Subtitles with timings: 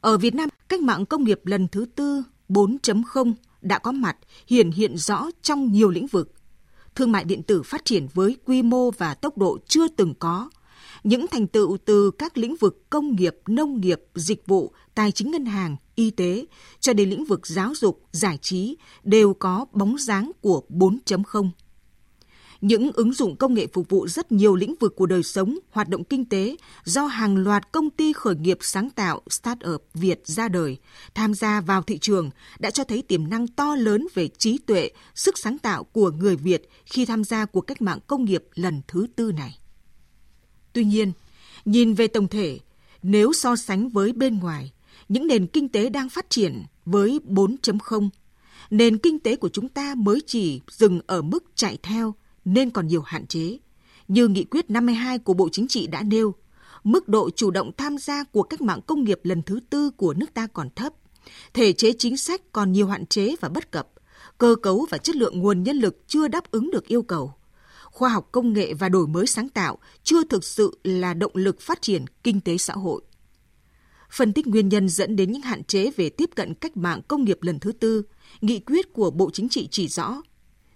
[0.00, 4.70] Ở Việt Nam, cách mạng công nghiệp lần thứ tư 4.0 đã có mặt, hiển
[4.70, 6.32] hiện rõ trong nhiều lĩnh vực.
[6.94, 10.50] Thương mại điện tử phát triển với quy mô và tốc độ chưa từng có.
[11.04, 15.30] Những thành tựu từ các lĩnh vực công nghiệp, nông nghiệp, dịch vụ, tài chính
[15.30, 16.46] ngân hàng, y tế
[16.80, 21.50] cho đến lĩnh vực giáo dục, giải trí đều có bóng dáng của 4.0.
[22.60, 25.88] Những ứng dụng công nghệ phục vụ rất nhiều lĩnh vực của đời sống, hoạt
[25.88, 30.48] động kinh tế do hàng loạt công ty khởi nghiệp sáng tạo start-up Việt ra
[30.48, 30.76] đời,
[31.14, 34.90] tham gia vào thị trường đã cho thấy tiềm năng to lớn về trí tuệ,
[35.14, 38.80] sức sáng tạo của người Việt khi tham gia cuộc cách mạng công nghiệp lần
[38.88, 39.58] thứ tư này.
[40.72, 41.12] Tuy nhiên,
[41.64, 42.58] nhìn về tổng thể,
[43.02, 44.72] nếu so sánh với bên ngoài,
[45.08, 48.08] những nền kinh tế đang phát triển với 4.0,
[48.70, 52.14] nền kinh tế của chúng ta mới chỉ dừng ở mức chạy theo
[52.46, 53.58] nên còn nhiều hạn chế.
[54.08, 56.34] Như nghị quyết 52 của Bộ Chính trị đã nêu,
[56.84, 60.14] mức độ chủ động tham gia của cách mạng công nghiệp lần thứ tư của
[60.14, 60.92] nước ta còn thấp,
[61.54, 63.88] thể chế chính sách còn nhiều hạn chế và bất cập,
[64.38, 67.34] cơ cấu và chất lượng nguồn nhân lực chưa đáp ứng được yêu cầu.
[67.84, 71.60] Khoa học công nghệ và đổi mới sáng tạo chưa thực sự là động lực
[71.60, 73.02] phát triển kinh tế xã hội.
[74.10, 77.24] Phân tích nguyên nhân dẫn đến những hạn chế về tiếp cận cách mạng công
[77.24, 78.02] nghiệp lần thứ tư,
[78.40, 80.22] nghị quyết của Bộ Chính trị chỉ rõ,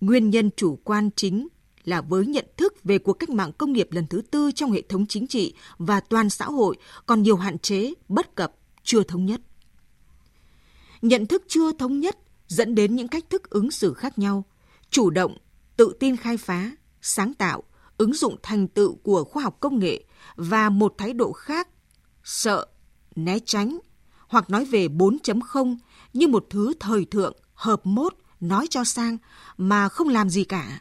[0.00, 1.48] nguyên nhân chủ quan chính
[1.84, 4.82] là với nhận thức về cuộc cách mạng công nghiệp lần thứ tư trong hệ
[4.82, 6.76] thống chính trị và toàn xã hội
[7.06, 9.40] còn nhiều hạn chế, bất cập, chưa thống nhất.
[11.02, 12.16] Nhận thức chưa thống nhất
[12.48, 14.44] dẫn đến những cách thức ứng xử khác nhau,
[14.90, 15.36] chủ động,
[15.76, 16.70] tự tin khai phá,
[17.02, 17.62] sáng tạo,
[17.98, 20.04] ứng dụng thành tựu của khoa học công nghệ
[20.36, 21.68] và một thái độ khác,
[22.24, 22.66] sợ,
[23.16, 23.78] né tránh,
[24.28, 25.76] hoặc nói về 4.0
[26.12, 29.18] như một thứ thời thượng, hợp mốt, nói cho sang
[29.56, 30.80] mà không làm gì cả.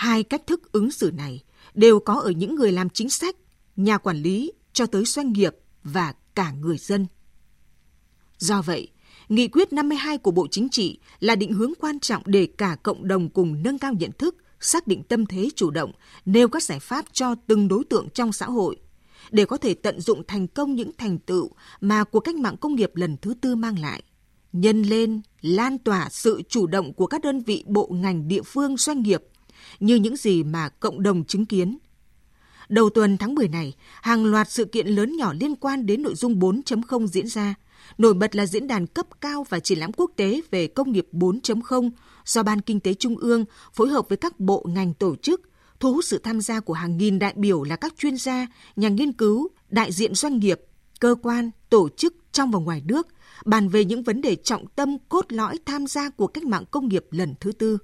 [0.00, 1.40] Hai cách thức ứng xử này
[1.74, 3.36] đều có ở những người làm chính sách,
[3.76, 7.06] nhà quản lý cho tới doanh nghiệp và cả người dân.
[8.38, 8.88] Do vậy,
[9.28, 13.08] Nghị quyết 52 của Bộ Chính trị là định hướng quan trọng để cả cộng
[13.08, 15.92] đồng cùng nâng cao nhận thức, xác định tâm thế chủ động,
[16.24, 18.76] nêu các giải pháp cho từng đối tượng trong xã hội
[19.30, 21.50] để có thể tận dụng thành công những thành tựu
[21.80, 24.02] mà cuộc cách mạng công nghiệp lần thứ tư mang lại.
[24.52, 28.76] Nhân lên, lan tỏa sự chủ động của các đơn vị bộ ngành địa phương
[28.76, 29.22] doanh nghiệp
[29.80, 31.78] như những gì mà cộng đồng chứng kiến.
[32.68, 36.14] Đầu tuần tháng 10 này, hàng loạt sự kiện lớn nhỏ liên quan đến nội
[36.14, 37.54] dung 4.0 diễn ra.
[37.98, 41.06] Nổi bật là diễn đàn cấp cao và triển lãm quốc tế về công nghiệp
[41.12, 41.90] 4.0
[42.24, 45.40] do Ban Kinh tế Trung ương phối hợp với các bộ ngành tổ chức,
[45.80, 48.88] thu hút sự tham gia của hàng nghìn đại biểu là các chuyên gia, nhà
[48.88, 50.60] nghiên cứu, đại diện doanh nghiệp,
[51.00, 53.08] cơ quan, tổ chức trong và ngoài nước,
[53.44, 56.88] bàn về những vấn đề trọng tâm cốt lõi tham gia của cách mạng công
[56.88, 57.78] nghiệp lần thứ tư.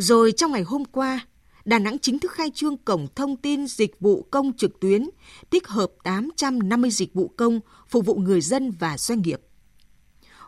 [0.00, 1.20] Rồi trong ngày hôm qua,
[1.64, 5.08] Đà Nẵng chính thức khai trương cổng thông tin dịch vụ công trực tuyến,
[5.50, 9.40] tích hợp 850 dịch vụ công phục vụ người dân và doanh nghiệp.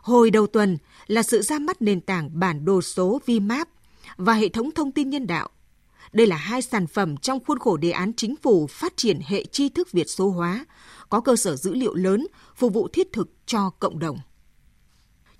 [0.01, 0.77] Hồi đầu tuần
[1.07, 3.69] là sự ra mắt nền tảng bản đồ số VMAP
[4.17, 5.49] và hệ thống thông tin nhân đạo.
[6.13, 9.45] Đây là hai sản phẩm trong khuôn khổ đề án chính phủ phát triển hệ
[9.45, 10.65] tri thức Việt số hóa,
[11.09, 14.17] có cơ sở dữ liệu lớn phục vụ thiết thực cho cộng đồng.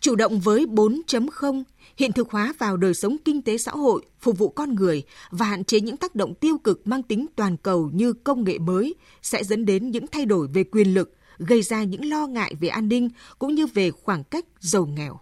[0.04, 1.64] Chủ động với 4.0,
[1.98, 5.46] hiện thực hóa vào đời sống kinh tế xã hội, phục vụ con người và
[5.46, 8.96] hạn chế những tác động tiêu cực mang tính toàn cầu như công nghệ mới
[9.22, 12.68] sẽ dẫn đến những thay đổi về quyền lực, gây ra những lo ngại về
[12.68, 13.10] an ninh
[13.40, 15.20] cũng như về khoảng cách giàu nghèo.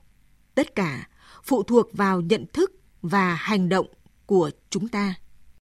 [0.56, 1.08] Tất cả
[1.44, 2.72] phụ thuộc vào nhận thức
[3.02, 3.88] và hành động
[4.25, 5.16] của chúng ta.